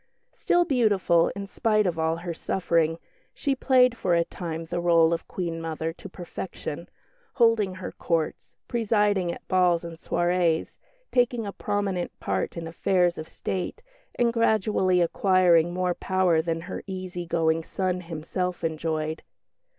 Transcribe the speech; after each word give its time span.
Still 0.33 0.65
beautiful, 0.65 1.27
in 1.35 1.45
spite 1.45 1.85
of 1.85 1.99
all 1.99 2.15
her 2.15 2.33
suffering, 2.33 2.97
she 3.35 3.53
played 3.53 3.95
for 3.95 4.15
a 4.15 4.23
time 4.25 4.65
the 4.65 4.81
rôle 4.81 5.13
of 5.13 5.27
Queen 5.27 5.61
mother 5.61 5.93
to 5.93 6.09
perfection, 6.09 6.89
holding 7.35 7.75
her 7.75 7.91
Courts, 7.91 8.55
presiding 8.67 9.31
at 9.31 9.47
balls 9.47 9.83
and 9.83 9.97
soirées, 9.97 10.79
taking 11.11 11.45
a 11.45 11.53
prominent 11.53 12.19
part 12.19 12.57
in 12.57 12.65
affairs 12.67 13.19
of 13.19 13.29
State, 13.29 13.83
and 14.15 14.33
gradually 14.33 15.01
acquiring 15.01 15.71
more 15.71 15.93
power 15.93 16.41
than 16.41 16.61
her 16.61 16.81
easy 16.87 17.27
going 17.27 17.63
son 17.63 18.01
himself 18.01 18.63
enjoyed. 18.63 19.21